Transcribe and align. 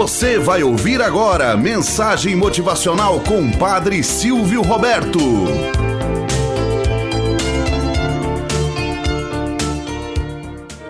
Você 0.00 0.38
vai 0.38 0.62
ouvir 0.62 1.02
agora 1.02 1.54
mensagem 1.58 2.34
motivacional 2.34 3.20
com 3.20 3.50
Padre 3.50 4.02
Silvio 4.02 4.62
Roberto. 4.62 5.18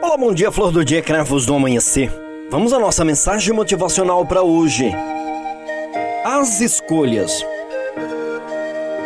Olá, 0.00 0.16
bom 0.16 0.32
dia, 0.32 0.52
flor 0.52 0.70
do 0.70 0.84
dia, 0.84 1.02
cravos 1.02 1.44
do 1.44 1.56
amanhecer. 1.56 2.08
Vamos 2.52 2.72
à 2.72 2.78
nossa 2.78 3.04
mensagem 3.04 3.52
motivacional 3.52 4.24
para 4.24 4.44
hoje. 4.44 4.92
As 6.24 6.60
escolhas. 6.60 7.44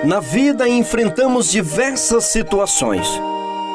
Na 0.05 0.21
vida 0.21 0.69
enfrentamos 0.69 1.51
diversas 1.51 2.25
situações, 2.25 3.09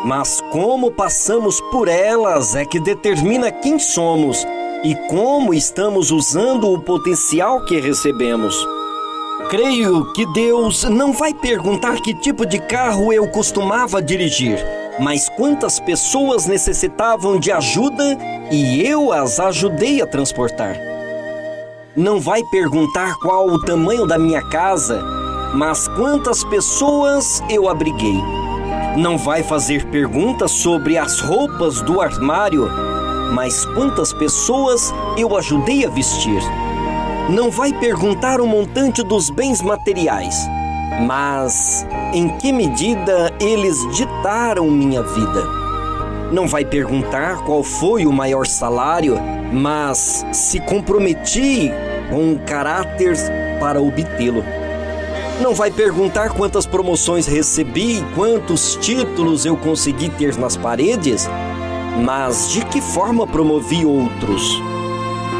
mas 0.05 0.39
como 0.52 0.91
passamos 0.91 1.59
por 1.71 1.88
elas 1.88 2.54
é 2.55 2.66
que 2.66 2.80
determina 2.80 3.52
quem 3.52 3.80
somos 3.80 4.46
e 4.84 4.96
como 5.09 5.54
estamos 5.54 6.10
usando 6.11 6.71
o 6.71 6.79
potencial 6.79 7.65
que 7.65 7.79
recebemos. 7.79 8.56
Creio 9.50 10.11
que 10.14 10.25
Deus 10.28 10.83
não 10.83 11.11
vai 11.11 11.33
perguntar 11.33 12.01
que 12.01 12.14
tipo 12.14 12.46
de 12.46 12.60
carro 12.60 13.11
eu 13.11 13.28
costumava 13.28 14.01
dirigir, 14.01 14.64
mas 15.00 15.28
quantas 15.29 15.79
pessoas 15.79 16.46
necessitavam 16.46 17.39
de 17.39 17.51
ajuda 17.51 18.18
e 18.51 18.86
eu 18.86 19.11
as 19.11 19.39
ajudei 19.39 20.01
a 20.01 20.07
transportar. 20.07 20.78
Não 21.96 22.20
vai 22.20 22.42
perguntar 22.51 23.15
qual 23.15 23.48
o 23.48 23.61
tamanho 23.61 24.06
da 24.06 24.18
minha 24.18 24.42
casa, 24.50 25.01
mas 25.54 25.87
quantas 25.87 26.43
pessoas 26.43 27.43
eu 27.50 27.68
abriguei. 27.68 28.21
Não 28.98 29.18
vai 29.18 29.43
fazer 29.43 29.86
perguntas 29.87 30.51
sobre 30.51 30.98
as 30.98 31.20
roupas 31.20 31.82
do 31.82 32.00
armário, 32.00 32.70
mas 33.33 33.66
quantas 33.66 34.14
pessoas 34.14 34.94
eu 35.17 35.36
ajudei 35.38 35.86
a 35.86 35.89
vestir. 35.89 36.42
Não 37.30 37.52
vai 37.52 37.72
perguntar 37.73 38.42
o 38.42 38.48
montante 38.48 39.03
dos 39.03 39.30
bens 39.30 39.62
materiais, 39.62 40.36
mas 41.06 41.86
em 42.14 42.28
que 42.38 42.52
medida 42.52 43.31
eles 43.40 43.78
ditaram 43.95 44.70
minha 44.70 45.03
vida. 45.03 45.44
Não 46.31 46.48
vai 46.48 46.66
perguntar 46.66 47.44
qual 47.44 47.64
foi 47.64 48.06
o 48.06 48.12
maior 48.12 48.45
salário, 48.45 49.18
mas 49.52 50.25
se 50.31 50.59
comprometi 50.59 51.72
com 52.09 52.38
caráter 52.46 53.16
para 53.59 53.81
obtê-lo. 53.81 54.44
Não 55.42 55.53
vai 55.53 55.72
perguntar 55.72 56.31
quantas 56.31 56.66
promoções 56.66 57.25
recebi, 57.25 58.03
quantos 58.14 58.75
títulos 58.81 59.46
eu 59.46 59.56
consegui 59.56 60.09
ter 60.09 60.36
nas 60.38 60.58
paredes, 60.58 61.30
mas 62.03 62.52
de 62.52 62.64
que 62.66 62.81
forma 62.81 63.28
promovi 63.28 63.86
outros? 63.86 64.61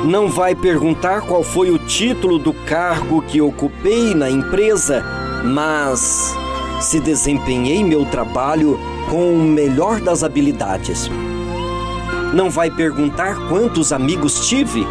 Não 0.06 0.30
vai 0.30 0.56
perguntar 0.56 1.22
qual 1.22 1.44
foi 1.44 1.72
o 1.72 1.78
título 1.78 2.38
do 2.40 2.54
cargo 2.54 3.22
que 3.22 3.42
ocupei 3.42 4.14
na 4.14 4.30
empresa, 4.30 5.04
mas 5.44 6.34
se 6.80 7.00
desempenhei 7.00 7.84
meu 7.84 8.06
trabalho 8.06 8.80
com 9.10 9.34
o 9.34 9.44
melhor 9.44 10.00
das 10.00 10.24
habilidades. 10.24 11.10
Não 12.34 12.50
vai 12.50 12.70
perguntar 12.70 13.36
quantos 13.50 13.92
amigos 13.92 14.48
tive, 14.48 14.86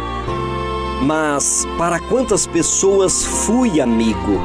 mas 1.01 1.65
para 1.77 1.99
quantas 1.99 2.45
pessoas 2.45 3.23
fui 3.25 3.79
amigo. 3.79 4.39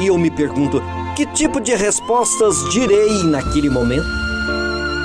E 0.00 0.08
eu 0.08 0.18
me 0.18 0.30
pergunto, 0.30 0.82
que 1.16 1.26
tipo 1.26 1.60
de 1.60 1.74
respostas 1.74 2.68
direi 2.70 3.22
naquele 3.24 3.70
momento? 3.70 4.06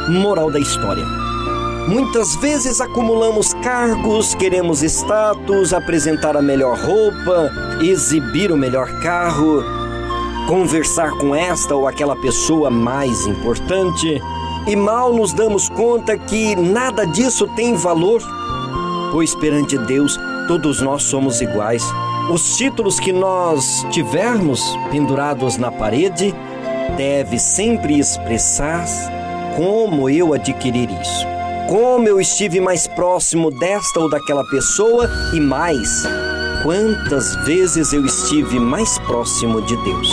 Moral 0.09 0.51
da 0.51 0.59
história. 0.59 1.28
Muitas 1.89 2.35
vezes 2.35 2.79
acumulamos 2.79 3.51
cargos, 3.63 4.35
queremos 4.35 4.83
status, 4.83 5.73
apresentar 5.73 6.37
a 6.37 6.41
melhor 6.41 6.77
roupa, 6.77 7.49
exibir 7.81 8.51
o 8.51 8.55
melhor 8.55 8.99
carro, 8.99 9.63
conversar 10.47 11.09
com 11.17 11.33
esta 11.33 11.75
ou 11.75 11.87
aquela 11.87 12.15
pessoa 12.15 12.69
mais 12.69 13.25
importante, 13.25 14.21
e 14.67 14.75
mal 14.75 15.11
nos 15.11 15.33
damos 15.33 15.67
conta 15.67 16.15
que 16.15 16.55
nada 16.55 17.07
disso 17.07 17.47
tem 17.55 17.73
valor, 17.73 18.21
pois 19.11 19.33
perante 19.33 19.75
Deus 19.75 20.15
todos 20.47 20.81
nós 20.81 21.01
somos 21.01 21.41
iguais. 21.41 21.83
Os 22.31 22.55
títulos 22.55 22.99
que 22.99 23.11
nós 23.11 23.83
tivermos 23.89 24.77
pendurados 24.91 25.57
na 25.57 25.71
parede 25.71 26.35
deve 26.95 27.39
sempre 27.39 27.97
expressar 27.97 28.85
como 29.57 30.07
eu 30.07 30.35
adquirir 30.35 30.87
isso 31.01 31.38
como 31.69 32.07
eu 32.07 32.19
estive 32.19 32.59
mais 32.59 32.87
próximo 32.87 33.51
desta 33.51 33.99
ou 33.99 34.09
daquela 34.09 34.43
pessoa 34.43 35.07
e 35.31 35.39
mais, 35.39 36.03
quantas 36.63 37.35
vezes 37.45 37.93
eu 37.93 38.03
estive 38.03 38.59
mais 38.59 38.97
próximo 38.97 39.61
de 39.61 39.77
Deus. 39.83 40.11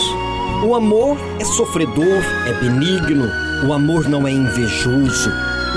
O 0.67 0.75
amor 0.75 1.17
é 1.41 1.45
sofredor, 1.47 2.23
é 2.47 2.53
benigno, 2.61 3.27
o 3.67 3.73
amor 3.73 4.07
não 4.07 4.29
é 4.29 4.33
invejoso, 4.33 5.31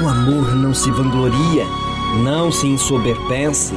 o 0.04 0.10
amor 0.10 0.54
não 0.54 0.74
se 0.74 0.92
vangloria, 0.92 1.66
não 2.26 2.52
se 2.52 2.68
ensoberbece, 2.68 3.74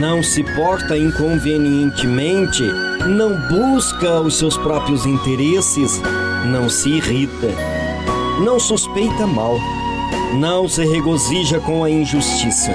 não 0.00 0.22
se 0.22 0.42
porta 0.54 0.96
inconvenientemente, 0.96 2.62
não 3.10 3.36
busca 3.50 4.22
os 4.22 4.38
seus 4.38 4.56
próprios 4.56 5.04
interesses, 5.04 6.00
não 6.46 6.70
se 6.70 6.88
irrita, 6.88 7.48
não 8.42 8.58
suspeita 8.58 9.26
mal 9.26 9.58
não 10.34 10.68
se 10.68 10.84
regozija 10.84 11.60
com 11.60 11.84
a 11.84 11.90
injustiça, 11.90 12.72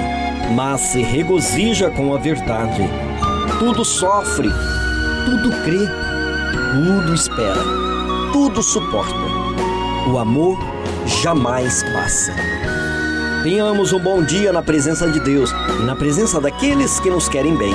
mas 0.54 0.80
se 0.80 1.02
regozija 1.02 1.90
com 1.90 2.14
a 2.14 2.18
verdade. 2.18 2.82
Tudo 3.58 3.84
sofre, 3.84 4.48
tudo 5.24 5.50
crê, 5.62 5.86
tudo 6.72 7.14
espera, 7.14 7.62
tudo 8.32 8.62
suporta. 8.62 9.14
O 10.10 10.18
amor 10.18 10.58
jamais 11.22 11.82
passa. 11.94 12.34
Tenhamos 13.42 13.92
um 13.92 13.98
bom 13.98 14.22
dia 14.22 14.52
na 14.52 14.62
presença 14.62 15.08
de 15.08 15.20
Deus 15.20 15.50
e 15.80 15.84
na 15.84 15.94
presença 15.94 16.40
daqueles 16.40 16.98
que 17.00 17.10
nos 17.10 17.28
querem 17.28 17.56
bem. 17.56 17.74